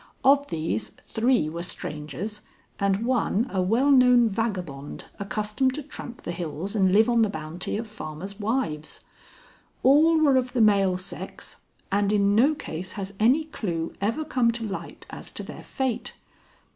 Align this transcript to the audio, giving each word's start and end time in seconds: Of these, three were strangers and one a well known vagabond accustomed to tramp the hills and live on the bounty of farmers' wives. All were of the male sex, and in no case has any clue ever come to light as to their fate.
Of 0.23 0.47
these, 0.47 0.93
three 1.03 1.47
were 1.47 1.61
strangers 1.61 2.41
and 2.79 3.05
one 3.05 3.45
a 3.53 3.61
well 3.61 3.91
known 3.91 4.27
vagabond 4.29 5.05
accustomed 5.19 5.75
to 5.75 5.83
tramp 5.83 6.23
the 6.23 6.31
hills 6.31 6.75
and 6.75 6.91
live 6.91 7.07
on 7.07 7.21
the 7.21 7.29
bounty 7.29 7.77
of 7.77 7.85
farmers' 7.85 8.39
wives. 8.39 9.01
All 9.83 10.17
were 10.19 10.37
of 10.37 10.53
the 10.53 10.59
male 10.61 10.97
sex, 10.97 11.57
and 11.91 12.11
in 12.11 12.33
no 12.33 12.55
case 12.55 12.93
has 12.93 13.13
any 13.19 13.43
clue 13.45 13.93
ever 14.01 14.25
come 14.25 14.49
to 14.53 14.63
light 14.67 15.05
as 15.11 15.29
to 15.33 15.43
their 15.43 15.61
fate. 15.61 16.15